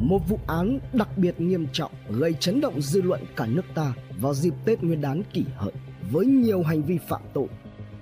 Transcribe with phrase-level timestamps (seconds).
[0.00, 3.94] một vụ án đặc biệt nghiêm trọng gây chấn động dư luận cả nước ta
[4.20, 5.72] vào dịp Tết Nguyên đán kỷ hợi
[6.10, 7.46] với nhiều hành vi phạm tội,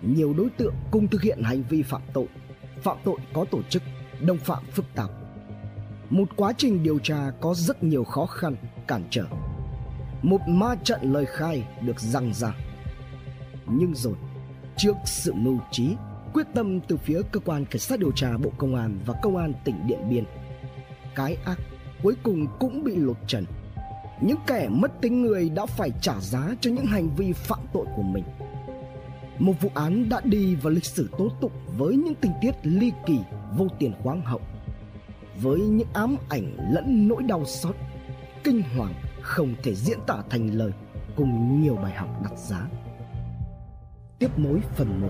[0.03, 2.27] nhiều đối tượng cùng thực hiện hành vi phạm tội,
[2.83, 3.83] phạm tội có tổ chức,
[4.21, 5.11] đồng phạm phức tạp.
[6.11, 8.57] Một quá trình điều tra có rất nhiều khó khăn,
[8.87, 9.25] cản trở.
[10.23, 12.55] Một ma trận lời khai được răng ra.
[13.67, 14.15] Nhưng rồi,
[14.77, 15.95] trước sự mưu trí,
[16.35, 19.37] quyết tâm từ phía cơ quan cảnh sát điều tra Bộ Công an và Công
[19.37, 20.25] an tỉnh Điện Biên,
[21.15, 21.59] cái ác
[22.03, 23.45] cuối cùng cũng bị lột trần.
[24.21, 27.87] Những kẻ mất tính người đã phải trả giá cho những hành vi phạm tội
[27.97, 28.25] của mình.
[29.39, 32.93] Một vụ án đã đi vào lịch sử tố tụng với những tình tiết ly
[33.07, 33.19] kỳ,
[33.57, 34.41] vô tiền khoáng hậu.
[35.43, 37.77] Với những ám ảnh lẫn nỗi đau xót,
[38.45, 40.73] kinh hoàng không thể diễn tả thành lời
[41.17, 42.69] cùng nhiều bài học đặt giá.
[44.19, 45.09] Tiếp nối phần 1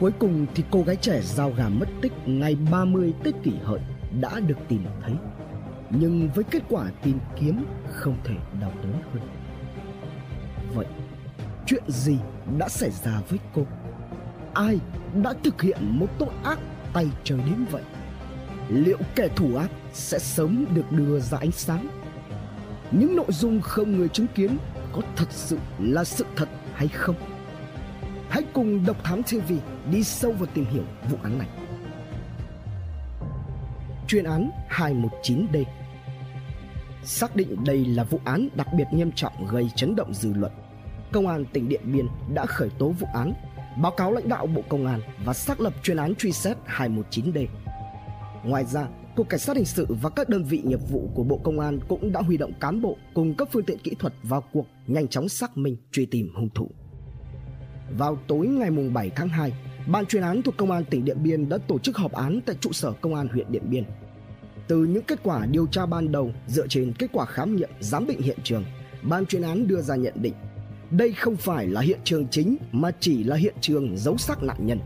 [0.00, 3.80] Cuối cùng thì cô gái trẻ giao gà mất tích ngày 30 Tết kỷ hợi
[4.20, 5.12] đã được tìm thấy
[5.90, 9.22] nhưng với kết quả tìm kiếm không thể đau đớn hơn.
[10.74, 10.86] Vậy,
[11.66, 12.18] chuyện gì
[12.58, 13.66] đã xảy ra với cô?
[14.54, 14.78] Ai
[15.22, 16.58] đã thực hiện một tội ác
[16.92, 17.82] tay trời đến vậy?
[18.68, 21.88] Liệu kẻ thủ ác sẽ sớm được đưa ra ánh sáng?
[22.90, 24.58] Những nội dung không người chứng kiến
[24.92, 27.16] có thật sự là sự thật hay không?
[28.28, 29.52] Hãy cùng độc thám tv
[29.90, 31.48] đi sâu vào tìm hiểu vụ án này.
[34.08, 35.64] Chuyên án 219D.
[37.06, 40.52] Xác định đây là vụ án đặc biệt nghiêm trọng gây chấn động dư luận.
[41.12, 43.32] Công an tỉnh Điện Biên đã khởi tố vụ án,
[43.82, 47.46] báo cáo lãnh đạo Bộ Công an và xác lập chuyên án truy xét 219D.
[48.44, 51.40] Ngoài ra, Cục Cảnh sát Hình sự và các đơn vị nghiệp vụ của Bộ
[51.44, 54.44] Công an cũng đã huy động cán bộ cùng các phương tiện kỹ thuật vào
[54.52, 56.70] cuộc nhanh chóng xác minh truy tìm hung thủ.
[57.98, 59.52] Vào tối ngày 7 tháng 2,
[59.86, 62.56] Ban chuyên án thuộc Công an tỉnh Điện Biên đã tổ chức họp án tại
[62.60, 63.84] trụ sở Công an huyện Điện Biên.
[64.68, 68.06] Từ những kết quả điều tra ban đầu dựa trên kết quả khám nghiệm giám
[68.06, 68.64] định hiện trường,
[69.02, 70.34] ban chuyên án đưa ra nhận định
[70.90, 74.66] đây không phải là hiện trường chính mà chỉ là hiện trường giấu xác nạn
[74.66, 74.80] nhân.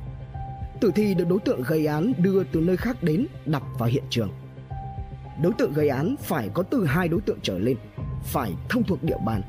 [0.81, 4.05] Tử thi được đối tượng gây án đưa từ nơi khác đến đặt vào hiện
[4.11, 4.31] trường.
[5.43, 7.77] Đối tượng gây án phải có từ hai đối tượng trở lên,
[8.25, 9.43] phải thông thuộc địa bàn,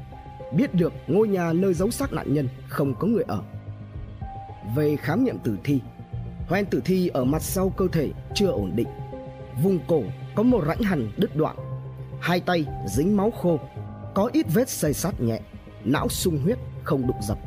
[0.56, 3.44] biết được ngôi nhà nơi giấu xác nạn nhân không có người ở
[4.76, 5.80] về khám nghiệm tử thi
[6.48, 8.88] hoen tử thi ở mặt sau cơ thể chưa ổn định
[9.64, 10.04] vùng cổ
[10.36, 11.56] có một rãnh hằn đứt đoạn.
[12.20, 13.60] Hai tay dính máu khô,
[14.14, 15.40] có ít vết xây sát nhẹ,
[15.84, 17.38] não sung huyết không đụng dập.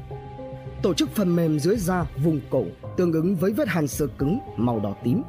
[0.82, 2.64] Tổ chức phần mềm dưới da vùng cổ
[2.96, 5.22] tương ứng với vết hàn sơ cứng màu đỏ tím.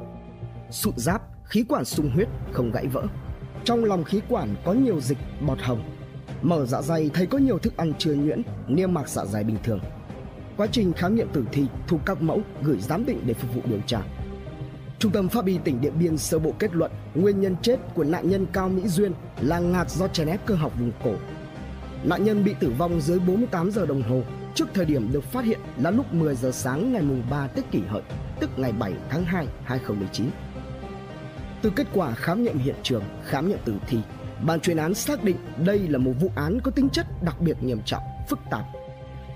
[0.70, 3.02] Sụn giáp, khí quản sung huyết không gãy vỡ.
[3.64, 5.84] Trong lòng khí quản có nhiều dịch bọt hồng.
[6.42, 9.56] Mở dạ dày thấy có nhiều thức ăn chưa nhuyễn, niêm mạc dạ dày bình
[9.64, 9.80] thường.
[10.56, 13.60] Quá trình khám nghiệm tử thi thu các mẫu gửi giám định để phục vụ
[13.64, 14.02] điều tra.
[14.98, 18.04] Trung tâm pháp y tỉnh Điện Biên sơ bộ kết luận nguyên nhân chết của
[18.04, 21.14] nạn nhân Cao Mỹ Duyên là ngạt do chèn ép cơ học vùng cổ.
[22.04, 24.22] Nạn nhân bị tử vong dưới 48 giờ đồng hồ
[24.54, 27.70] trước thời điểm được phát hiện là lúc 10 giờ sáng ngày mùng 3 Tết
[27.70, 28.02] Kỷ Hợi,
[28.40, 30.30] tức ngày 7 tháng 2, 2019.
[31.62, 33.98] Từ kết quả khám nghiệm hiện trường, khám nghiệm tử thi,
[34.46, 37.62] ban chuyên án xác định đây là một vụ án có tính chất đặc biệt
[37.62, 38.64] nghiêm trọng, phức tạp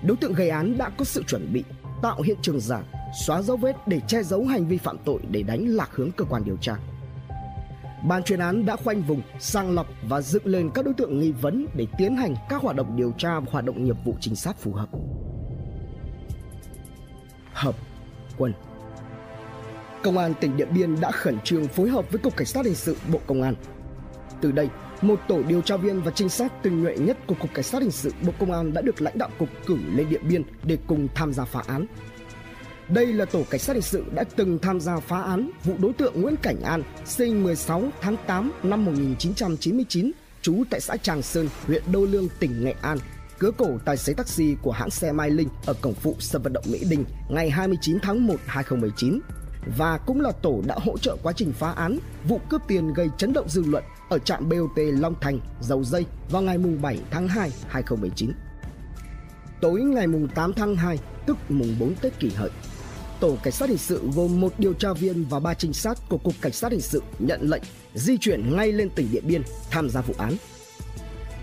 [0.03, 1.63] đối tượng gây án đã có sự chuẩn bị
[2.01, 2.83] tạo hiện trường giả
[3.13, 6.25] xóa dấu vết để che giấu hành vi phạm tội để đánh lạc hướng cơ
[6.25, 6.75] quan điều tra
[8.07, 11.31] ban chuyên án đã khoanh vùng sàng lọc và dựng lên các đối tượng nghi
[11.31, 14.35] vấn để tiến hành các hoạt động điều tra và hoạt động nghiệp vụ trinh
[14.35, 14.89] sát phù hợp
[17.53, 17.75] hợp
[18.37, 18.53] quân
[20.03, 22.75] Công an tỉnh Điện Biên đã khẩn trương phối hợp với Cục Cảnh sát Hình
[22.75, 23.55] sự Bộ Công an.
[24.41, 24.69] Từ đây,
[25.01, 27.81] một tổ điều tra viên và trinh sát tinh nhuệ nhất của Cục Cảnh sát
[27.81, 30.77] Hình sự Bộ Công an đã được lãnh đạo cục cử lên Điện Biên để
[30.87, 31.85] cùng tham gia phá án.
[32.93, 35.93] Đây là tổ cảnh sát hình sự đã từng tham gia phá án vụ đối
[35.93, 41.49] tượng Nguyễn Cảnh An, sinh 16 tháng 8 năm 1999, trú tại xã Tràng Sơn,
[41.67, 42.97] huyện Đô Lương, tỉnh Nghệ An,
[43.39, 46.53] cứa cổ tài xế taxi của hãng xe Mai Linh ở cổng phụ sân vận
[46.53, 49.19] động Mỹ Đình ngày 29 tháng 1 2019
[49.77, 53.09] và cũng là tổ đã hỗ trợ quá trình phá án vụ cướp tiền gây
[53.17, 57.27] chấn động dư luận ở trạm BOT Long Thành, Dầu Dây vào ngày 7 tháng
[57.27, 58.31] 2, 2019.
[59.61, 62.49] Tối ngày 8 tháng 2, tức mùng 4 Tết kỷ hợi,
[63.21, 66.17] Tổ Cảnh sát Hình sự gồm một điều tra viên và ba trinh sát của
[66.17, 67.63] Cục Cảnh sát Hình sự nhận lệnh
[67.93, 70.33] di chuyển ngay lên tỉnh Điện Biên tham gia vụ án.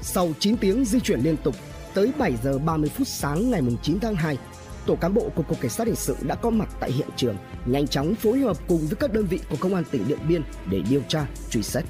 [0.03, 1.55] Sau 9 tiếng di chuyển liên tục,
[1.95, 4.39] tới 7 giờ 30 phút sáng ngày 9 tháng 2,
[4.87, 7.37] tổ cán bộ của cục cảnh sát hình sự đã có mặt tại hiện trường,
[7.67, 10.43] nhanh chóng phối hợp cùng với các đơn vị của công an tỉnh Điện Biên
[10.71, 11.85] để điều tra, truy xét.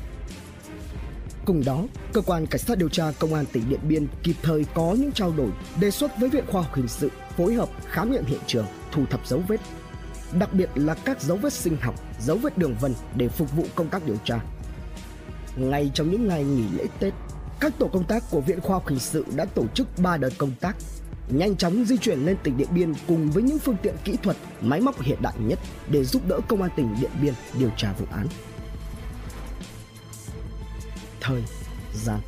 [1.49, 4.65] Cùng đó, cơ quan cảnh sát điều tra công an tỉnh Điện Biên kịp thời
[4.75, 5.51] có những trao đổi,
[5.81, 9.07] đề xuất với Viện Khoa học Hình sự phối hợp khám nghiệm hiện trường, thu
[9.11, 9.61] thập dấu vết,
[10.39, 13.65] đặc biệt là các dấu vết sinh học, dấu vết đường vân để phục vụ
[13.75, 14.41] công tác điều tra.
[15.57, 17.15] ngay trong những ngày nghỉ lễ Tết,
[17.61, 20.33] các tổ công tác của Viện Khoa học Hình sự đã tổ chức 3 đợt
[20.39, 20.77] công tác,
[21.29, 24.37] nhanh chóng di chuyển lên tỉnh Điện Biên cùng với những phương tiện kỹ thuật,
[24.61, 25.59] máy móc hiện đại nhất
[25.91, 28.27] để giúp đỡ công an tỉnh Điện Biên điều tra vụ án.
[31.29, 31.43] Thời
[31.95, 32.21] gian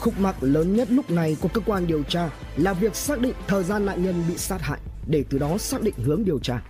[0.00, 3.34] Khúc mắc lớn nhất lúc này của cơ quan điều tra là việc xác định
[3.46, 6.62] thời gian nạn nhân bị sát hại để từ đó xác định hướng điều tra.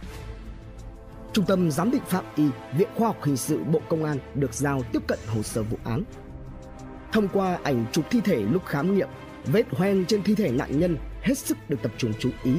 [1.32, 2.44] Trung tâm Giám định Pháp y,
[2.76, 5.79] Viện Khoa học Hình sự Bộ Công an được giao tiếp cận hồ sơ vụ
[5.85, 6.02] án.
[7.12, 9.08] Thông qua ảnh chụp thi thể lúc khám nghiệm,
[9.46, 12.52] vết hoen trên thi thể nạn nhân hết sức được tập trung chú ý.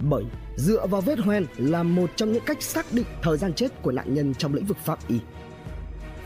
[0.00, 0.24] Bởi
[0.56, 3.92] dựa vào vết hoen là một trong những cách xác định thời gian chết của
[3.92, 5.20] nạn nhân trong lĩnh vực pháp y.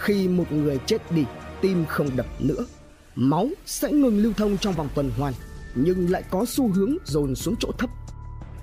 [0.00, 1.24] Khi một người chết đi,
[1.60, 2.66] tim không đập nữa,
[3.14, 5.34] máu sẽ ngừng lưu thông trong vòng tuần hoàn
[5.74, 7.90] nhưng lại có xu hướng dồn xuống chỗ thấp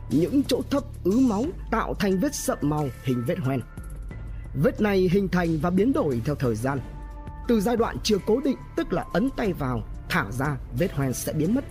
[0.09, 3.61] những chỗ thấp ứ máu tạo thành vết sậm màu hình vết hoen.
[4.63, 6.79] Vết này hình thành và biến đổi theo thời gian.
[7.47, 11.13] Từ giai đoạn chưa cố định tức là ấn tay vào, thả ra vết hoen
[11.13, 11.65] sẽ biến mất.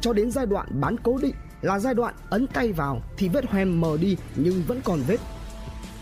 [0.00, 3.50] Cho đến giai đoạn bán cố định là giai đoạn ấn tay vào thì vết
[3.50, 5.20] hoen mờ đi nhưng vẫn còn vết.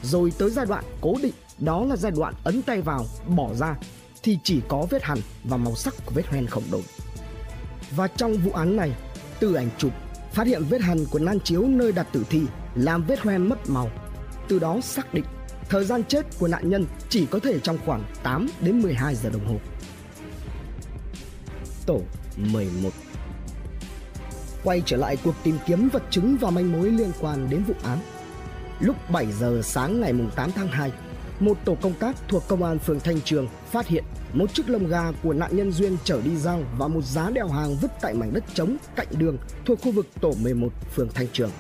[0.03, 3.77] Rồi tới giai đoạn cố định đó là giai đoạn ấn tay vào, bỏ ra
[4.23, 6.83] thì chỉ có vết hằn và màu sắc của vết hoen không đổi.
[7.97, 8.93] Và trong vụ án này,
[9.41, 9.93] từ ảnh chụp
[10.33, 12.43] phát hiện vết hằn của nan chiếu nơi đặt tử thi
[12.75, 13.91] làm vết hoen mất màu.
[14.49, 15.25] Từ đó xác định
[15.69, 19.31] thời gian chết của nạn nhân chỉ có thể trong khoảng 8 đến 12 giờ
[19.31, 19.57] đồng hồ.
[21.87, 22.01] Tổ
[22.37, 22.91] 11
[24.65, 27.75] Quay trở lại cuộc tìm kiếm vật chứng và manh mối liên quan đến vụ
[27.83, 27.99] án.
[28.81, 30.93] Lúc 7 giờ sáng ngày 8 tháng 2,
[31.41, 34.87] một tổ công tác thuộc công an phường Thanh Trường phát hiện một chiếc lông
[34.87, 38.15] gà của nạn nhân Duyên chở đi giao và một giá đeo hàng vứt tại
[38.15, 41.51] mảnh đất trống cạnh đường thuộc khu vực tổ 11 phường Thanh Trường.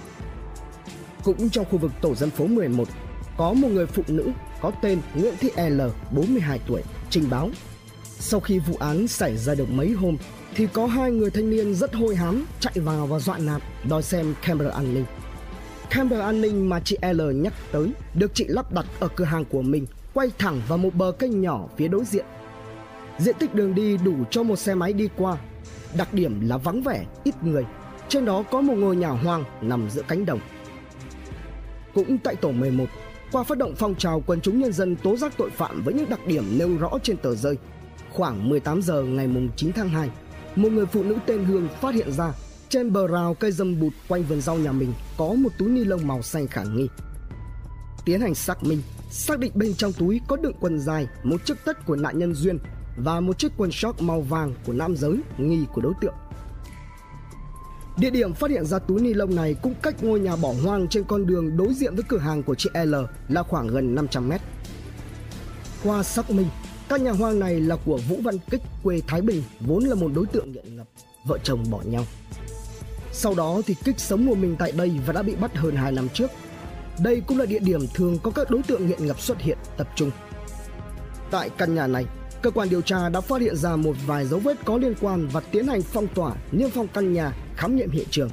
[1.24, 2.88] Cũng trong khu vực tổ dân phố 11,
[3.36, 4.30] có một người phụ nữ
[4.60, 5.80] có tên Nguyễn Thị L,
[6.10, 7.50] 42 tuổi, trình báo.
[8.04, 10.16] Sau khi vụ án xảy ra được mấy hôm,
[10.54, 14.02] thì có hai người thanh niên rất hôi hám chạy vào và dọa nạt đòi
[14.02, 15.04] xem camera an ninh.
[15.90, 19.44] Camera an ninh mà chị L nhắc tới được chị lắp đặt ở cửa hàng
[19.44, 22.24] của mình quay thẳng vào một bờ kênh nhỏ phía đối diện
[23.18, 25.36] Diện tích đường đi đủ cho một xe máy đi qua.
[25.96, 27.64] Đặc điểm là vắng vẻ, ít người.
[28.08, 30.40] Trên đó có một ngôi nhà hoang nằm giữa cánh đồng.
[31.94, 32.84] Cũng tại tổ 11,
[33.32, 36.10] qua phát động phong trào quần chúng nhân dân tố giác tội phạm với những
[36.10, 37.56] đặc điểm nêu rõ trên tờ rơi,
[38.10, 40.10] khoảng 18 giờ ngày 9 tháng 2,
[40.56, 42.32] một người phụ nữ tên Hương phát hiện ra
[42.70, 45.84] trên bờ rào cây dâm bụt quanh vườn rau nhà mình có một túi ni
[45.84, 46.88] lông màu xanh khả nghi.
[48.04, 51.54] Tiến hành xác minh, xác định bên trong túi có đựng quần dài, một chiếc
[51.64, 52.58] tất của nạn nhân Duyên
[52.96, 56.14] và một chiếc quần short màu vàng của nam giới nghi của đối tượng.
[57.98, 60.88] Địa điểm phát hiện ra túi ni lông này cũng cách ngôi nhà bỏ hoang
[60.88, 62.94] trên con đường đối diện với cửa hàng của chị L
[63.28, 64.40] là khoảng gần 500 mét.
[65.84, 66.48] Qua xác minh,
[66.88, 70.10] căn nhà hoang này là của Vũ Văn Kích quê Thái Bình, vốn là một
[70.14, 70.86] đối tượng nghiện ngập,
[71.26, 72.04] vợ chồng bỏ nhau.
[73.18, 75.92] Sau đó thì Kích sống một mình tại đây và đã bị bắt hơn 2
[75.92, 76.30] năm trước.
[77.00, 79.88] Đây cũng là địa điểm thường có các đối tượng nghiện ngập xuất hiện tập
[79.94, 80.10] trung.
[81.30, 82.04] Tại căn nhà này,
[82.42, 85.28] cơ quan điều tra đã phát hiện ra một vài dấu vết có liên quan
[85.32, 88.30] và tiến hành phong tỏa niêm phong căn nhà khám nghiệm hiện trường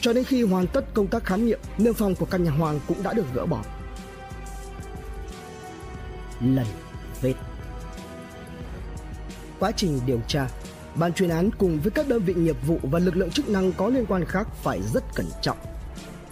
[0.00, 2.80] cho đến khi hoàn tất công tác khám nghiệm niêm phong của căn nhà hoàng
[2.88, 3.62] cũng đã được gỡ bỏ
[6.40, 6.66] lần
[7.20, 7.34] vết
[9.58, 10.48] quá trình điều tra
[10.94, 13.72] ban chuyên án cùng với các đơn vị nghiệp vụ và lực lượng chức năng
[13.72, 15.58] có liên quan khác phải rất cẩn trọng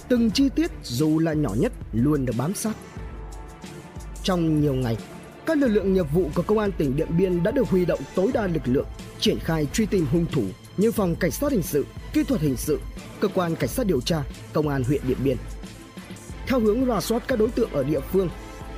[0.08, 2.76] từng chi tiết dù là nhỏ nhất luôn được bám sát
[4.22, 4.96] trong nhiều ngày
[5.46, 8.00] các lực lượng nghiệp vụ của công an tỉnh Điện Biên đã được huy động
[8.14, 8.86] tối đa lực lượng,
[9.20, 10.42] triển khai truy tìm hung thủ
[10.76, 12.80] như phòng cảnh sát hình sự, kỹ thuật hình sự,
[13.20, 15.36] cơ quan cảnh sát điều tra, công an huyện Điện Biên.
[16.46, 18.28] Theo hướng rà soát các đối tượng ở địa phương,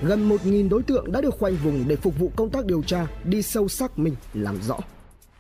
[0.03, 3.07] gần 1.000 đối tượng đã được khoanh vùng để phục vụ công tác điều tra
[3.25, 4.79] đi sâu xác minh, làm rõ.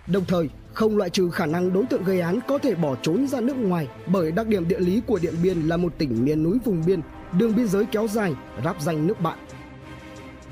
[0.07, 3.27] Đồng thời, không loại trừ khả năng đối tượng gây án có thể bỏ trốn
[3.27, 6.43] ra nước ngoài bởi đặc điểm địa lý của Điện Biên là một tỉnh miền
[6.43, 7.01] núi vùng biên,
[7.39, 8.35] đường biên giới kéo dài,
[8.65, 9.39] ráp danh nước bạn,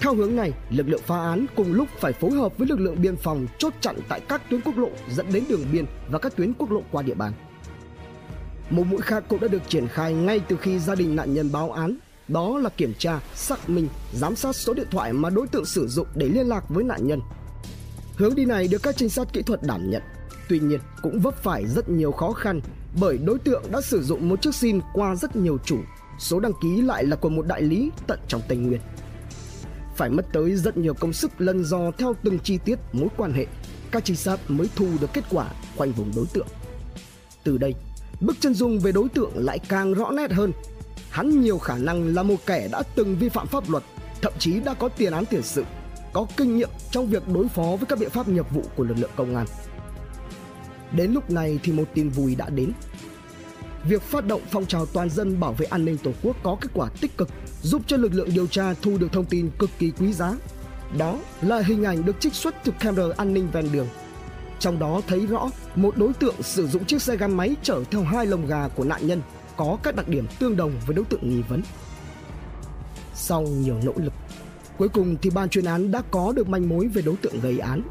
[0.02, 3.02] theo hướng này, lực lượng phá án cùng lúc phải phối hợp với lực lượng
[3.02, 6.36] biên phòng chốt chặn tại các tuyến quốc lộ dẫn đến đường biên và các
[6.36, 7.32] tuyến quốc lộ qua địa bàn.
[8.70, 11.52] Một mũi khác cũng đã được triển khai ngay từ khi gia đình nạn nhân
[11.52, 11.96] báo án,
[12.28, 15.86] đó là kiểm tra, xác minh, giám sát số điện thoại mà đối tượng sử
[15.88, 17.20] dụng để liên lạc với nạn nhân.
[18.22, 20.02] Hướng đi này được các trinh sát kỹ thuật đảm nhận,
[20.48, 22.60] tuy nhiên cũng vấp phải rất nhiều khó khăn
[23.00, 25.78] bởi đối tượng đã sử dụng một chiếc sim qua rất nhiều chủ,
[26.18, 28.80] số đăng ký lại là của một đại lý tận trong Tây Nguyên.
[29.96, 33.32] Phải mất tới rất nhiều công sức lần dò theo từng chi tiết mối quan
[33.32, 33.46] hệ
[33.90, 36.48] các trinh sát mới thu được kết quả khoanh vùng đối tượng.
[37.44, 37.74] Từ đây
[38.20, 40.52] bức chân dung về đối tượng lại càng rõ nét hơn.
[41.10, 43.82] Hắn nhiều khả năng là một kẻ đã từng vi phạm pháp luật
[44.22, 45.64] thậm chí đã có tiền án tiền sự
[46.12, 48.98] có kinh nghiệm trong việc đối phó với các biện pháp nghiệp vụ của lực
[48.98, 49.46] lượng công an.
[50.92, 52.72] Đến lúc này thì một tin vui đã đến.
[53.84, 56.68] Việc phát động phong trào toàn dân bảo vệ an ninh Tổ quốc có kết
[56.74, 57.28] quả tích cực,
[57.62, 60.34] giúp cho lực lượng điều tra thu được thông tin cực kỳ quý giá.
[60.98, 63.88] Đó là hình ảnh được trích xuất từ camera an ninh ven đường.
[64.58, 68.02] Trong đó thấy rõ một đối tượng sử dụng chiếc xe gắn máy chở theo
[68.02, 69.22] hai lồng gà của nạn nhân
[69.56, 71.62] có các đặc điểm tương đồng với đối tượng nghi vấn.
[73.14, 74.12] Sau nhiều nỗ lực,
[74.78, 77.58] cuối cùng thì ban chuyên án đã có được manh mối về đối tượng gây
[77.58, 77.82] án.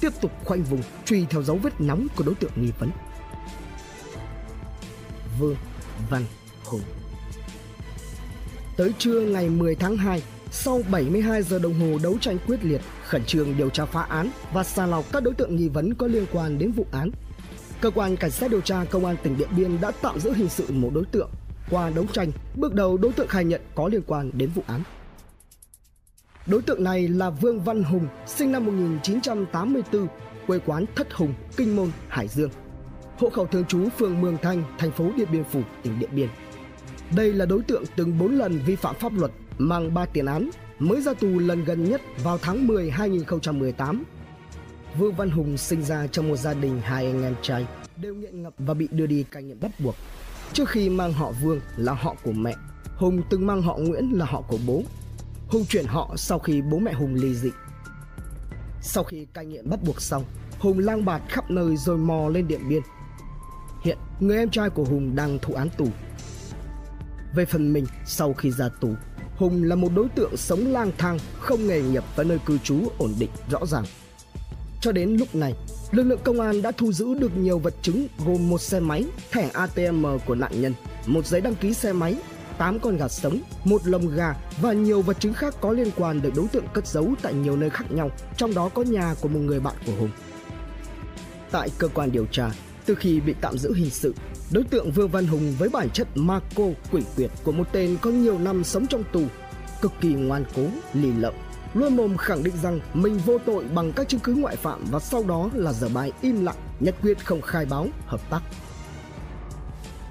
[0.00, 2.90] Tiếp tục khoanh vùng truy theo dấu vết nóng của đối tượng nghi vấn.
[5.38, 5.56] Vương
[6.10, 6.24] Văn
[6.64, 6.80] Hùng
[8.76, 12.80] Tới trưa ngày 10 tháng 2, sau 72 giờ đồng hồ đấu tranh quyết liệt,
[13.04, 16.06] khẩn trương điều tra phá án và sàng lọc các đối tượng nghi vấn có
[16.06, 17.10] liên quan đến vụ án,
[17.80, 20.48] cơ quan cảnh sát điều tra công an tỉnh Điện Biên đã tạm giữ hình
[20.48, 21.30] sự một đối tượng.
[21.70, 24.82] Qua đấu tranh, bước đầu đối tượng khai nhận có liên quan đến vụ án.
[26.50, 30.06] Đối tượng này là Vương Văn Hùng, sinh năm 1984,
[30.46, 32.50] quê quán Thất Hùng, Kinh Môn, Hải Dương.
[33.18, 36.28] Hộ khẩu thường trú phường Mường Thanh, thành phố Điện Biên Phủ, tỉnh Điện Biên.
[37.16, 40.50] Đây là đối tượng từng 4 lần vi phạm pháp luật, mang 3 tiền án,
[40.78, 44.04] mới ra tù lần gần nhất vào tháng 10 2018
[44.98, 47.66] Vương Văn Hùng sinh ra trong một gia đình hai anh em trai
[47.96, 49.94] đều nghiện ngập và bị đưa đi cai nghiện bắt buộc.
[50.52, 52.54] Trước khi mang họ Vương là họ của mẹ,
[52.96, 54.82] Hùng từng mang họ Nguyễn là họ của bố.
[55.50, 57.50] Hùng chuyển họ sau khi bố mẹ Hùng ly dị.
[58.82, 60.24] Sau khi cai nghiện bắt buộc xong,
[60.58, 62.82] Hùng lang bạt khắp nơi rồi mò lên Điện Biên.
[63.82, 65.86] Hiện, người em trai của Hùng đang thụ án tù.
[67.34, 68.94] Về phần mình, sau khi ra tù,
[69.36, 72.88] Hùng là một đối tượng sống lang thang, không nghề nghiệp và nơi cư trú
[72.98, 73.84] ổn định rõ ràng.
[74.80, 75.54] Cho đến lúc này,
[75.90, 79.04] lực lượng công an đã thu giữ được nhiều vật chứng gồm một xe máy,
[79.30, 80.74] thẻ ATM của nạn nhân,
[81.06, 82.16] một giấy đăng ký xe máy,
[82.60, 86.22] 8 con gà sống, một lồng gà và nhiều vật chứng khác có liên quan
[86.22, 89.28] được đối tượng cất giấu tại nhiều nơi khác nhau, trong đó có nhà của
[89.28, 90.10] một người bạn của Hùng.
[91.50, 92.50] Tại cơ quan điều tra,
[92.86, 94.14] từ khi bị tạm giữ hình sự,
[94.50, 97.96] đối tượng Vương Văn Hùng với bản chất ma cô quỷ quyệt của một tên
[98.00, 99.22] có nhiều năm sống trong tù,
[99.82, 100.62] cực kỳ ngoan cố,
[100.92, 101.34] lì lợm,
[101.74, 104.98] luôn mồm khẳng định rằng mình vô tội bằng các chứng cứ ngoại phạm và
[104.98, 108.40] sau đó là giờ bài im lặng, nhất quyết không khai báo, hợp tác.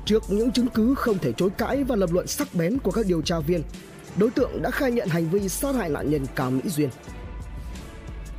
[0.10, 3.06] Trước những chứng cứ không thể chối cãi và lập luận sắc bén của các
[3.06, 3.64] điều tra viên,
[4.18, 6.90] đối tượng đã khai nhận hành vi sát hại nạn nhân Cao Mỹ Duyên.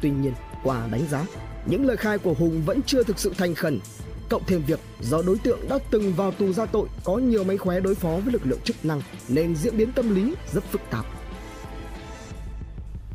[0.02, 0.32] Tuy nhiên,
[0.64, 1.26] qua đánh giá,
[1.66, 3.80] những lời khai của Hùng vẫn chưa thực sự thành khẩn,
[4.28, 7.58] cộng thêm việc do đối tượng đã từng vào tù ra tội có nhiều mánh
[7.58, 10.80] khóe đối phó với lực lượng chức năng nên diễn biến tâm lý rất phức
[10.90, 11.06] tạp.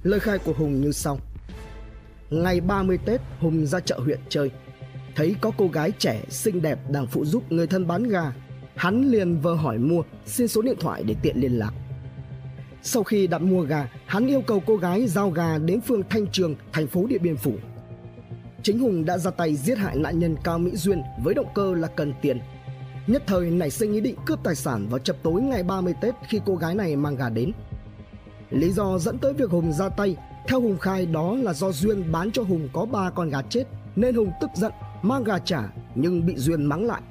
[0.04, 1.20] Lời khai của Hùng như sau.
[2.30, 4.52] Ngày 30 Tết, Hùng ra chợ huyện chơi.
[5.16, 8.34] Thấy có cô gái trẻ xinh đẹp đang phụ giúp người thân bán gà.
[8.76, 11.74] Hắn liền vờ hỏi mua, xin số điện thoại để tiện liên lạc.
[12.82, 16.28] Sau khi đặt mua gà, hắn yêu cầu cô gái giao gà đến phường Thanh
[16.28, 17.54] Trường, thành phố Điện Biên Phủ.
[18.64, 21.74] Chính Hùng đã ra tay giết hại nạn nhân Cao Mỹ Duyên với động cơ
[21.76, 22.40] là cần tiền.
[23.08, 26.16] Nhất thời nảy sinh ý định cướp tài sản vào chập tối ngày 30 Tết
[26.28, 27.52] khi cô gái này mang gà đến.
[28.50, 30.16] Lý do dẫn tới việc Hùng ra tay
[30.48, 33.64] theo Hùng khai đó là do Duyên bán cho Hùng có ba con gà chết
[33.96, 34.72] nên Hùng tức giận
[35.08, 35.62] mang gà trả
[35.96, 37.02] nhưng bị Duyên mắng lại.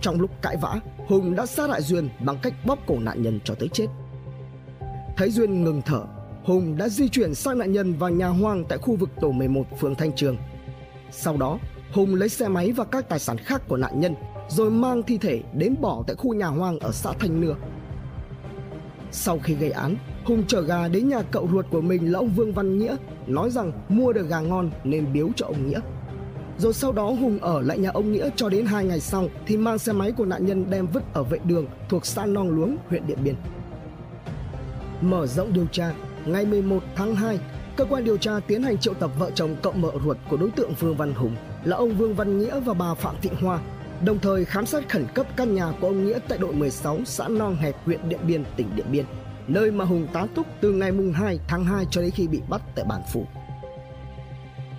[0.00, 3.40] Trong lúc cãi vã, Hùng đã sát hại Duyên bằng cách bóp cổ nạn nhân
[3.44, 3.86] cho tới chết.
[5.16, 6.04] Thấy Duyên ngừng thở,
[6.44, 9.66] Hùng đã di chuyển sang nạn nhân vào nhà hoang tại khu vực tổ 11
[9.80, 10.36] phường Thanh Trường.
[11.10, 11.58] Sau đó,
[11.92, 14.14] Hùng lấy xe máy và các tài sản khác của nạn nhân
[14.48, 17.54] rồi mang thi thể đến bỏ tại khu nhà hoang ở xã Thanh Nưa.
[19.10, 22.30] Sau khi gây án, Hùng chở gà đến nhà cậu ruột của mình là ông
[22.36, 25.80] Vương Văn Nghĩa, nói rằng mua được gà ngon nên biếu cho ông Nghĩa.
[26.58, 29.56] Rồi sau đó Hùng ở lại nhà ông Nghĩa cho đến hai ngày sau thì
[29.56, 32.76] mang xe máy của nạn nhân đem vứt ở vệ đường thuộc xã Nong Luống,
[32.88, 33.34] huyện Điện Biên.
[35.00, 35.94] Mở rộng điều tra,
[36.26, 37.38] ngày 11 tháng 2,
[37.76, 40.50] cơ quan điều tra tiến hành triệu tập vợ chồng cậu mợ ruột của đối
[40.50, 43.60] tượng Vương Văn Hùng là ông Vương Văn Nghĩa và bà Phạm Thị Hoa,
[44.04, 47.28] đồng thời khám xét khẩn cấp căn nhà của ông Nghĩa tại đội 16 xã
[47.28, 49.04] Nong Hẹp, huyện Điện Biên, tỉnh Điện Biên
[49.48, 52.40] nơi mà Hùng tá túc từ ngày mùng 2 tháng 2 cho đến khi bị
[52.48, 53.26] bắt tại bản phủ.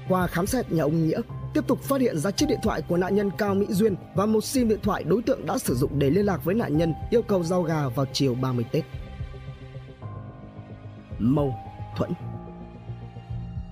[0.09, 1.21] Qua khám xét nhà ông Nghĩa,
[1.55, 4.25] tiếp tục phát hiện ra chiếc điện thoại của nạn nhân Cao Mỹ Duyên và
[4.25, 6.93] một sim điện thoại đối tượng đã sử dụng để liên lạc với nạn nhân
[7.09, 8.83] yêu cầu giao gà vào chiều 30 Tết.
[11.19, 11.55] Mâu
[11.97, 12.11] thuẫn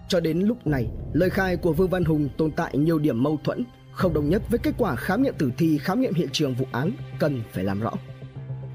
[0.08, 3.40] Cho đến lúc này, lời khai của Vương Văn Hùng tồn tại nhiều điểm mâu
[3.44, 6.56] thuẫn, không đồng nhất với kết quả khám nghiệm tử thi khám nghiệm hiện trường
[6.56, 7.92] vụ án cần phải làm rõ.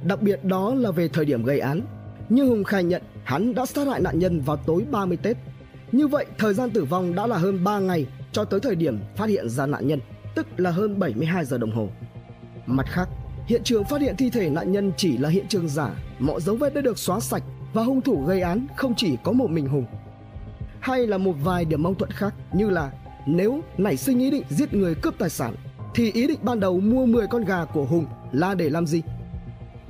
[0.05, 1.81] Đặc biệt đó là về thời điểm gây án,
[2.29, 5.37] như Hùng khai nhận hắn đã sát hại nạn nhân vào tối 30 Tết.
[5.93, 8.99] Như vậy, thời gian tử vong đã là hơn 3 ngày cho tới thời điểm
[9.17, 10.01] phát hiện ra nạn nhân,
[10.35, 11.89] tức là hơn 72 giờ đồng hồ.
[12.67, 13.09] Mặt khác,
[13.47, 16.57] hiện trường phát hiện thi thể nạn nhân chỉ là hiện trường giả, mọi dấu
[16.57, 17.43] vết đã được xóa sạch
[17.73, 19.87] và hung thủ gây án không chỉ có một mình Hùng.
[20.81, 22.93] hay là một vài điểm mâu thuẫn khác như là
[23.27, 25.55] nếu nảy sinh ý định giết người cướp tài sản
[25.95, 29.03] thì ý định ban đầu mua 10 con gà của Hùng là để làm gì?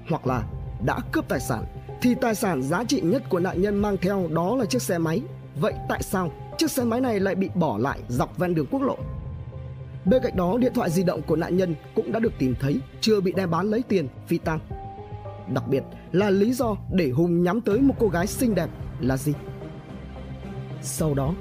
[0.08, 0.42] Hoặc là
[0.84, 1.64] đã cướp tài sản
[2.02, 4.98] thì tài sản giá trị nhất của nạn nhân mang theo đó là chiếc xe
[4.98, 5.22] máy.
[5.60, 8.82] Vậy tại sao chiếc xe máy này lại bị bỏ lại dọc ven đường quốc
[8.82, 8.96] lộ?
[10.04, 12.80] Bên cạnh đó, điện thoại di động của nạn nhân cũng đã được tìm thấy,
[13.00, 14.58] chưa bị đem bán lấy tiền phi tang.
[15.54, 18.68] Đặc biệt là lý do để Hùng nhắm tới một cô gái xinh đẹp
[19.00, 19.32] là gì?
[20.82, 21.34] Sau đó,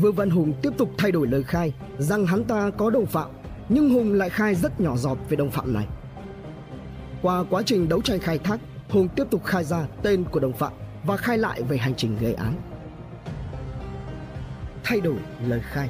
[0.00, 3.30] Vương Văn Hùng tiếp tục thay đổi lời khai rằng hắn ta có đồng phạm,
[3.68, 5.86] nhưng Hùng lại khai rất nhỏ giọt về đồng phạm này.
[7.22, 10.52] Qua quá trình đấu tranh khai thác, Hùng tiếp tục khai ra tên của đồng
[10.52, 10.72] phạm
[11.06, 12.54] và khai lại về hành trình gây án.
[14.84, 15.16] Thay đổi
[15.48, 15.88] lời khai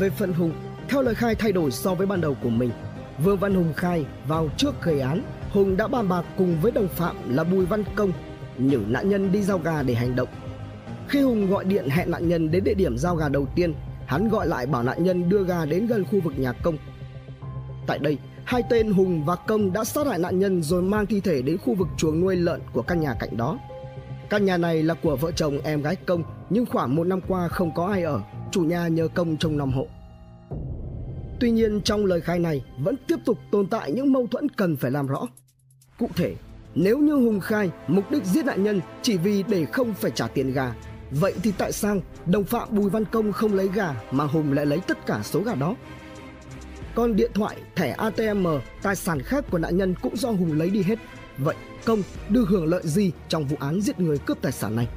[0.00, 0.52] Về phần Hùng,
[0.88, 2.70] theo lời khai thay đổi so với ban đầu của mình,
[3.24, 6.88] Vương Văn Hùng khai vào trước gây án, Hùng đã bàn bạc cùng với đồng
[6.88, 8.12] phạm là Bùi Văn Công
[8.58, 10.28] nhử nạn nhân đi giao gà để hành động.
[11.08, 13.74] Khi Hùng gọi điện hẹn nạn nhân đến địa điểm giao gà đầu tiên,
[14.06, 16.76] hắn gọi lại bảo nạn nhân đưa gà đến gần khu vực nhà công.
[17.86, 21.20] Tại đây, hai tên Hùng và Công đã sát hại nạn nhân rồi mang thi
[21.20, 23.58] thể đến khu vực chuồng nuôi lợn của căn nhà cạnh đó.
[24.32, 27.48] Căn nhà này là của vợ chồng em gái Công nhưng khoảng một năm qua
[27.48, 28.20] không có ai ở,
[28.50, 29.86] chủ nhà nhờ Công trông nom hộ.
[31.40, 34.76] Tuy nhiên trong lời khai này vẫn tiếp tục tồn tại những mâu thuẫn cần
[34.76, 35.26] phải làm rõ.
[35.98, 36.34] Cụ thể,
[36.74, 40.26] nếu như Hùng khai mục đích giết nạn nhân chỉ vì để không phải trả
[40.26, 40.74] tiền gà,
[41.10, 41.96] vậy thì tại sao
[42.26, 45.40] đồng phạm Bùi Văn Công không lấy gà mà Hùng lại lấy tất cả số
[45.40, 45.76] gà đó?
[46.94, 48.46] Còn điện thoại, thẻ ATM,
[48.82, 50.98] tài sản khác của nạn nhân cũng do Hùng lấy đi hết.
[51.38, 54.88] Vậy Công được hưởng lợi gì trong vụ án giết người cướp tài sản này?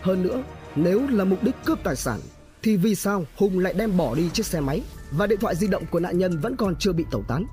[0.00, 0.42] Hơn nữa,
[0.76, 2.20] nếu là mục đích cướp tài sản
[2.62, 5.66] thì vì sao Hùng lại đem bỏ đi chiếc xe máy và điện thoại di
[5.66, 7.44] động của nạn nhân vẫn còn chưa bị tẩu tán?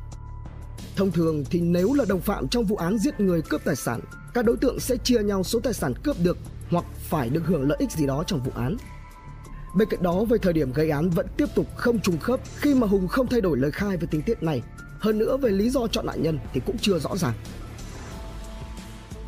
[0.95, 3.99] Thông thường thì nếu là đồng phạm trong vụ án giết người cướp tài sản,
[4.33, 6.37] các đối tượng sẽ chia nhau số tài sản cướp được
[6.69, 8.77] hoặc phải được hưởng lợi ích gì đó trong vụ án.
[9.75, 12.75] Bên cạnh đó, về thời điểm gây án vẫn tiếp tục không trùng khớp khi
[12.75, 14.61] mà Hùng không thay đổi lời khai về tình tiết này.
[14.99, 17.33] Hơn nữa về lý do chọn nạn nhân thì cũng chưa rõ ràng.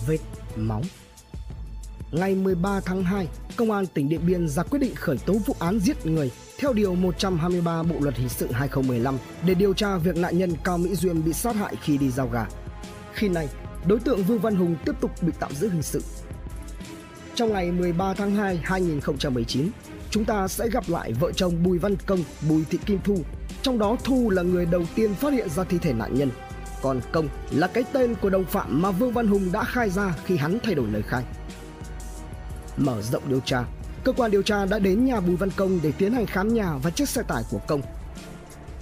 [0.08, 0.17] Vết
[0.56, 0.82] máu
[2.12, 5.56] Ngày 13 tháng 2, Công an tỉnh Điện Biên ra quyết định khởi tố vụ
[5.60, 10.17] án giết người theo Điều 123 Bộ Luật Hình sự 2015 để điều tra việc
[10.17, 12.46] nạn nhân Cao Mỹ Duyên bị sát hại khi đi giao gà.
[13.13, 13.48] Khi này,
[13.86, 16.02] đối tượng Vương Văn Hùng tiếp tục bị tạm giữ hình sự.
[17.36, 19.70] Trong ngày 13 tháng 2 2019,
[20.10, 23.17] chúng ta sẽ gặp lại vợ chồng Bùi Văn Công, Bùi Thị Kim Thu.
[23.62, 26.30] Trong đó Thu là người đầu tiên phát hiện ra thi thể nạn nhân,
[26.82, 30.13] còn Công là cái tên của đồng phạm mà Vương Văn Hùng đã khai ra
[30.26, 31.24] khi hắn thay đổi lời khai.
[32.78, 33.63] Mở rộng điều tra,
[34.04, 36.78] cơ quan điều tra đã đến nhà Bùi Văn Công để tiến hành khám nhà
[36.84, 37.82] và chiếc xe tải của Công.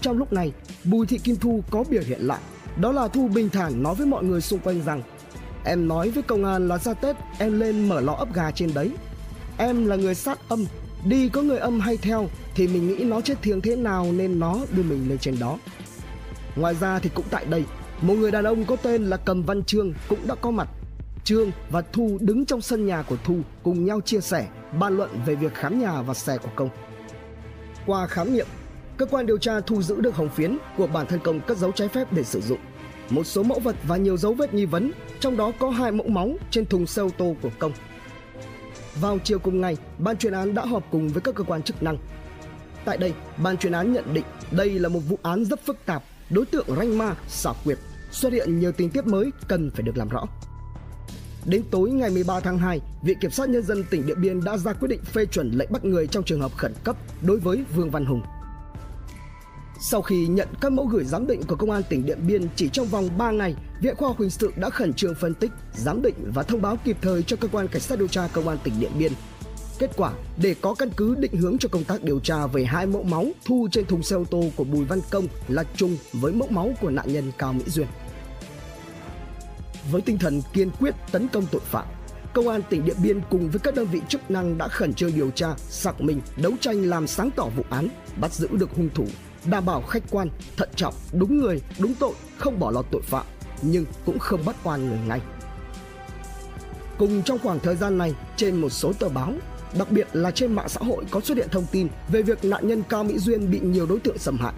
[0.02, 0.52] Trong lúc này,
[0.84, 2.40] Bùi Thị Kim Thu có biểu hiện lại,
[2.80, 5.02] đó là Thu bình thản nói với mọi người xung quanh rằng
[5.66, 8.74] Em nói với công an là ra Tết em lên mở lò ấp gà trên
[8.74, 8.92] đấy.
[9.58, 10.66] Em là người sát âm,
[11.06, 14.40] đi có người âm hay theo thì mình nghĩ nó chết thiêng thế nào nên
[14.40, 15.58] nó đưa mình lên trên đó.
[16.56, 17.64] Ngoài ra thì cũng tại đây,
[18.02, 20.70] một người đàn ông có tên là Cầm Văn Trương cũng đã có mặt
[21.24, 24.48] Trương và Thu đứng trong sân nhà của Thu cùng nhau chia sẻ,
[24.80, 26.70] bàn luận về việc khám nhà và xe của Công.
[27.86, 28.48] Qua khám nghiệm,
[28.98, 31.72] cơ quan điều tra thu giữ được hồng phiến của bản thân Công cất giấu
[31.72, 32.60] trái phép để sử dụng,
[33.10, 36.08] một số mẫu vật và nhiều dấu vết nghi vấn, trong đó có hai mẫu
[36.08, 37.72] máu trên thùng xe ô tô của Công.
[39.02, 41.84] Vào chiều cùng ngày, ban chuyên án đã họp cùng với các cơ quan chức
[41.84, 41.98] năng.
[42.86, 46.04] Tại đây, ban chuyên án nhận định đây là một vụ án rất phức tạp,
[46.30, 47.78] đối tượng ranh ma, xảo quyệt,
[48.12, 50.26] xuất hiện nhiều tình tiết mới cần phải được làm rõ.
[51.46, 54.58] Đến tối ngày 13 tháng 2, Viện Kiểm sát Nhân dân tỉnh Điện Biên đã
[54.58, 57.64] ra quyết định phê chuẩn lệnh bắt người trong trường hợp khẩn cấp đối với
[57.76, 58.22] Vương Văn Hùng.
[59.82, 62.70] Sau khi nhận các mẫu gửi giám định của Công an tỉnh Điện Biên chỉ
[62.70, 66.02] trong vòng 3 ngày, Viện Khoa học Hình sự đã khẩn trương phân tích, giám
[66.02, 68.58] định và thông báo kịp thời cho Cơ quan Cảnh sát điều tra Công an
[68.64, 69.12] tỉnh Điện Biên.
[69.80, 72.86] Kết quả, để có căn cứ định hướng cho công tác điều tra về hai
[72.86, 76.34] mẫu máu thu trên thùng xe ô tô của Bùi Văn Công là chung với
[76.34, 77.88] mẫu máu của nạn nhân Cao Mỹ Duyên.
[79.92, 81.86] Với tinh thần kiên quyết tấn công tội phạm
[82.36, 85.16] công an tỉnh điện biên cùng với các đơn vị chức năng đã khẩn trương
[85.16, 87.88] điều tra xác minh đấu tranh làm sáng tỏ vụ án
[88.22, 89.06] bắt giữ được hung thủ
[89.46, 93.26] đảm bảo khách quan thận trọng đúng người đúng tội không bỏ lọt tội phạm
[93.62, 95.22] nhưng cũng không bắt oan người ngay.
[96.98, 99.34] Cùng trong khoảng thời gian này trên một số tờ báo
[99.78, 102.68] đặc biệt là trên mạng xã hội có xuất hiện thông tin về việc nạn
[102.68, 104.54] nhân cao mỹ duyên bị nhiều đối tượng xâm hại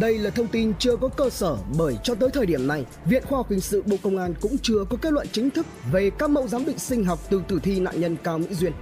[0.00, 3.22] đây là thông tin chưa có cơ sở bởi cho tới thời điểm này, Viện
[3.26, 6.10] Khoa học Hình sự Bộ Công an cũng chưa có kết luận chính thức về
[6.10, 8.72] các mẫu giám định sinh học từ tử thi nạn nhân Cao Mỹ Duyên.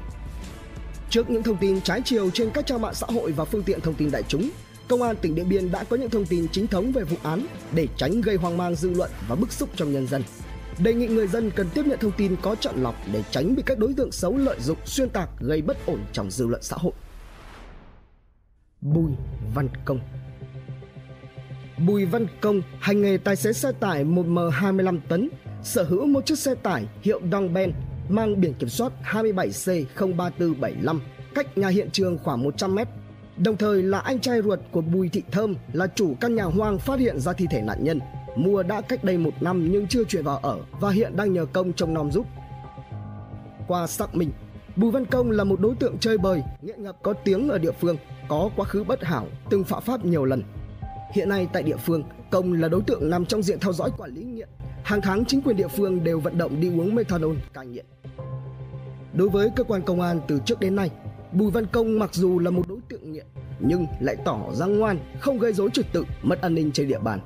[1.10, 3.80] Trước những thông tin trái chiều trên các trang mạng xã hội và phương tiện
[3.80, 4.50] thông tin đại chúng,
[4.88, 7.46] Công an tỉnh Điện Biên đã có những thông tin chính thống về vụ án
[7.74, 10.22] để tránh gây hoang mang dư luận và bức xúc trong nhân dân
[10.78, 13.62] đề nghị người dân cần tiếp nhận thông tin có chọn lọc để tránh bị
[13.66, 16.76] các đối tượng xấu lợi dụng xuyên tạc gây bất ổn trong dư luận xã
[16.76, 16.92] hội.
[18.80, 19.10] Bùi
[19.54, 20.00] Văn Công
[21.86, 25.28] Bùi Văn Công hành nghề tài xế xe tải 1M25 tấn,
[25.62, 27.72] sở hữu một chiếc xe tải hiệu Dongben
[28.08, 30.98] mang biển kiểm soát 27C03475
[31.34, 32.88] cách nhà hiện trường khoảng 100 mét.
[33.36, 36.78] Đồng thời là anh trai ruột của Bùi Thị Thơm là chủ căn nhà hoang
[36.78, 38.00] phát hiện ra thi thể nạn nhân.
[38.36, 41.46] Mua đã cách đây một năm nhưng chưa chuyển vào ở và hiện đang nhờ
[41.52, 42.26] công trông nom giúp.
[43.68, 44.30] Qua xác minh,
[44.76, 47.72] Bùi Văn Công là một đối tượng chơi bời, nghiện ngập có tiếng ở địa
[47.80, 47.96] phương,
[48.28, 50.42] có quá khứ bất hảo, từng phạm pháp nhiều lần.
[51.14, 54.14] Hiện nay tại địa phương, Công là đối tượng nằm trong diện theo dõi quản
[54.14, 54.48] lý nghiện.
[54.82, 57.86] Hàng tháng chính quyền địa phương đều vận động đi uống methanol cai nghiện.
[59.12, 60.90] Đối với cơ quan công an từ trước đến nay,
[61.32, 63.26] Bùi Văn Công mặc dù là một đối tượng nghiện
[63.60, 66.98] nhưng lại tỏ ra ngoan, không gây rối trật tự, mất an ninh trên địa
[66.98, 67.20] bàn.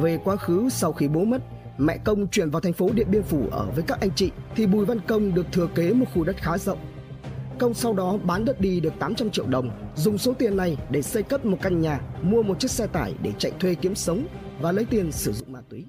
[0.00, 1.42] Về quá khứ sau khi bố mất,
[1.78, 4.66] mẹ Công chuyển vào thành phố Điện Biên Phủ ở với các anh chị thì
[4.66, 6.78] Bùi Văn Công được thừa kế một khu đất khá rộng.
[7.58, 11.02] Công sau đó bán đất đi được 800 triệu đồng, dùng số tiền này để
[11.02, 14.26] xây cất một căn nhà, mua một chiếc xe tải để chạy thuê kiếm sống
[14.60, 15.84] và lấy tiền sử dụng ma túy.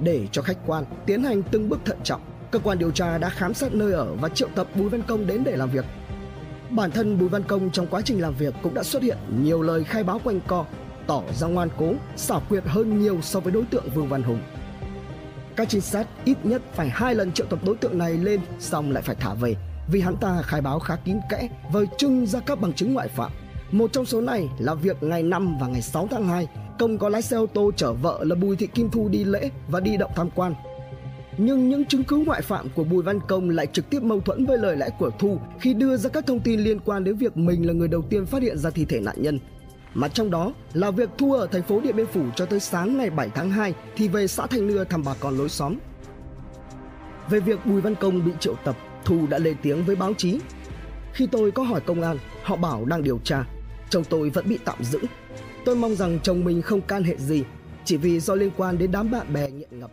[0.00, 3.28] Để cho khách quan tiến hành từng bước thận trọng, cơ quan điều tra đã
[3.28, 5.84] khám xét nơi ở và triệu tập Bùi Văn Công đến để làm việc.
[6.70, 9.62] Bản thân Bùi Văn Công trong quá trình làm việc cũng đã xuất hiện nhiều
[9.62, 10.64] lời khai báo quanh co,
[11.08, 14.38] tỏ ra ngoan cố, xảo quyệt hơn nhiều so với đối tượng Vương Văn Hùng.
[15.56, 18.92] Các trinh sát ít nhất phải hai lần triệu tập đối tượng này lên xong
[18.92, 19.54] lại phải thả về
[19.92, 23.08] vì hắn ta khai báo khá kín kẽ vời trưng ra các bằng chứng ngoại
[23.08, 23.32] phạm.
[23.70, 26.46] Một trong số này là việc ngày 5 và ngày 6 tháng 2,
[26.78, 29.50] Công có lái xe ô tô chở vợ là Bùi Thị Kim Thu đi lễ
[29.68, 30.54] và đi động tham quan
[31.38, 34.46] nhưng những chứng cứ ngoại phạm của Bùi Văn Công lại trực tiếp mâu thuẫn
[34.46, 37.36] với lời lẽ của Thu khi đưa ra các thông tin liên quan đến việc
[37.36, 39.38] mình là người đầu tiên phát hiện ra thi thể nạn nhân.
[39.98, 42.96] Mà trong đó là việc Thu ở thành phố Điện Biên Phủ cho tới sáng
[42.98, 45.76] ngày 7 tháng 2 thì về xã Thanh Nưa thăm bà con lối xóm.
[47.30, 50.40] Về việc Bùi Văn Công bị triệu tập, Thu đã lên tiếng với báo chí.
[51.12, 53.44] Khi tôi có hỏi công an, họ bảo đang điều tra.
[53.90, 54.98] Chồng tôi vẫn bị tạm giữ.
[55.64, 57.44] Tôi mong rằng chồng mình không can hệ gì,
[57.84, 59.90] chỉ vì do liên quan đến đám bạn bè nghiện ngập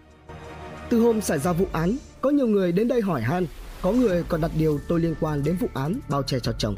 [0.90, 3.46] từ hôm xảy ra vụ án, có nhiều người đến đây hỏi han,
[3.82, 6.76] có người còn đặt điều tôi liên quan đến vụ án bao che cho chồng.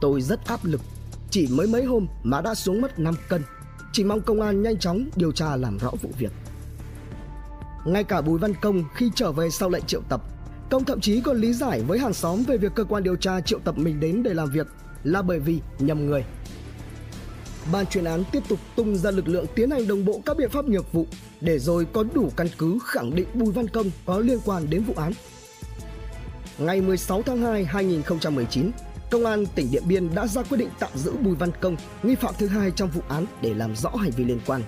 [0.00, 0.80] Tôi rất áp lực,
[1.30, 3.42] chỉ mới mấy hôm mà đã xuống mất 5 cân,
[3.92, 6.32] chỉ mong công an nhanh chóng điều tra làm rõ vụ việc.
[7.84, 10.22] Ngay cả Bùi Văn Công khi trở về sau lệnh triệu tập,
[10.70, 13.40] Công thậm chí còn lý giải với hàng xóm về việc cơ quan điều tra
[13.40, 14.66] triệu tập mình đến để làm việc
[15.04, 16.24] là bởi vì nhầm người.
[17.72, 20.50] Ban chuyên án tiếp tục tung ra lực lượng tiến hành đồng bộ các biện
[20.50, 21.06] pháp nghiệp vụ
[21.40, 24.82] để rồi có đủ căn cứ khẳng định Bùi Văn Công có liên quan đến
[24.82, 25.12] vụ án.
[26.58, 28.70] Ngày 16 tháng 2 2019,
[29.10, 32.14] Công an tỉnh Điện Biên đã ra quyết định tạm giữ Bùi Văn Công, nghi
[32.14, 34.62] phạm thứ hai trong vụ án để làm rõ hành vi liên quan.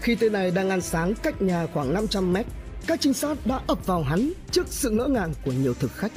[0.00, 2.46] Khi tên này đang ăn sáng cách nhà khoảng 500 mét,
[2.86, 6.12] các trinh sát đã ập vào hắn trước sự ngỡ ngàng của nhiều thực khách.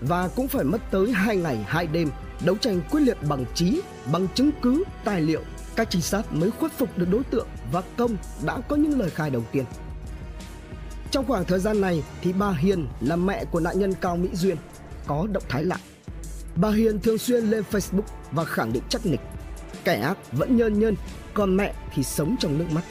[0.00, 2.10] Và cũng phải mất tới 2 ngày 2 đêm
[2.44, 3.80] đấu tranh quyết liệt bằng trí,
[4.12, 5.40] bằng chứng cứ, tài liệu
[5.76, 9.10] các trinh sát mới khuất phục được đối tượng và công đã có những lời
[9.10, 9.64] khai đầu tiên.
[11.10, 14.28] Trong khoảng thời gian này thì bà Hiền là mẹ của nạn nhân Cao Mỹ
[14.32, 14.56] Duyên
[15.06, 15.76] có động thái lạ.
[16.60, 19.20] Bà Hiền thường xuyên lên Facebook và khẳng định chắc nịch
[19.84, 20.94] kẻ ác vẫn nhân nhân,
[21.34, 22.82] còn mẹ thì sống trong nước mắt.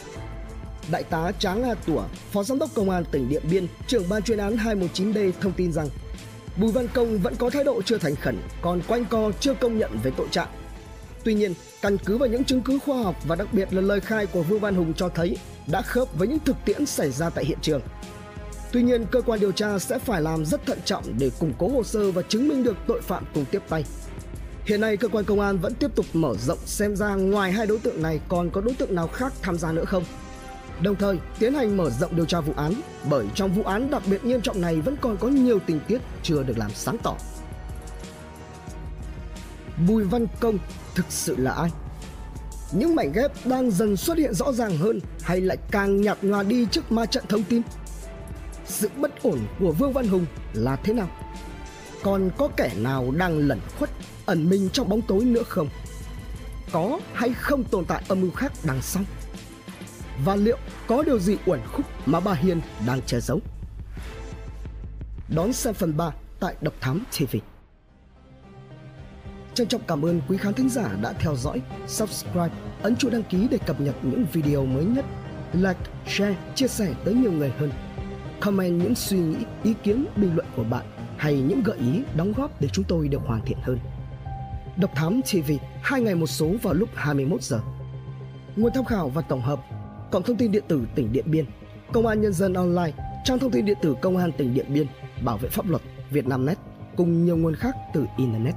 [0.92, 4.22] Đại tá Tráng A Tủa, Phó Giám đốc Công an tỉnh Điện Biên, trưởng ban
[4.24, 5.90] chuyên án 219D thông tin rằng
[6.58, 9.78] Bùi Văn Công vẫn có thái độ chưa thành khẩn, còn quanh co chưa công
[9.78, 10.48] nhận về tội trạng
[11.24, 14.00] Tuy nhiên, căn cứ vào những chứng cứ khoa học và đặc biệt là lời
[14.00, 17.30] khai của Vương Văn Hùng cho thấy đã khớp với những thực tiễn xảy ra
[17.30, 17.82] tại hiện trường.
[18.78, 21.68] Tuy nhiên, cơ quan điều tra sẽ phải làm rất thận trọng để củng cố
[21.68, 23.84] hồ sơ và chứng minh được tội phạm cùng tiếp tay.
[24.66, 27.68] Hiện nay, cơ quan công an vẫn tiếp tục mở rộng xem ra ngoài hai
[27.68, 30.04] đối tượng này còn có đối tượng nào khác tham gia nữa không.
[30.82, 32.74] Đồng thời, tiến hành mở rộng điều tra vụ án
[33.10, 36.02] bởi trong vụ án đặc biệt nghiêm trọng này vẫn còn có nhiều tình tiết
[36.24, 37.16] chưa được làm sáng tỏ.
[39.88, 40.58] Bùi Văn Công
[40.96, 41.70] thực sự là ai?
[42.72, 46.44] Những mảnh ghép đang dần xuất hiện rõ ràng hơn hay lại càng nhạt nhòa
[46.44, 47.62] đi trước ma trận thông tin?
[48.68, 51.10] Sự bất ổn của Vương Văn Hùng là thế nào?
[52.04, 53.90] Còn có kẻ nào đang lẩn khuất,
[54.26, 55.70] ẩn mình trong bóng tối nữa không?
[56.72, 59.04] Có hay không tồn tại âm mưu khác đằng sau?
[60.26, 63.40] Và liệu có điều gì uẩn khúc mà bà Hiền đang che giấu?
[65.36, 67.38] Đón xem phần 3 tại Độc Thám TV.
[69.54, 72.50] Trân trọng cảm ơn quý khán thính giả đã theo dõi, subscribe,
[72.82, 75.06] ấn chuông đăng ký để cập nhật những video mới nhất.
[75.54, 77.72] Like, share, chia sẻ tới nhiều người hơn.
[78.42, 80.86] Comment những suy nghĩ, ý kiến, bình luận của bạn
[81.18, 83.80] hay những gợi ý, đóng góp để chúng tôi được hoàn thiện hơn.
[84.78, 87.60] Độc Thám TV, hai ngày một số vào lúc 21 giờ.
[88.56, 89.60] Nguồn tham khảo và tổng hợp
[90.12, 91.46] cổng thông tin điện tử tỉnh Điện Biên,
[91.94, 92.92] Công an Nhân dân online,
[93.24, 94.88] trang thông tin điện tử Công an tỉnh Điện Biên,
[95.22, 96.58] Bảo vệ pháp luật, Vietnamnet
[96.96, 98.56] cùng nhiều nguồn khác từ Internet.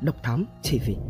[0.00, 1.09] Độc Thám TV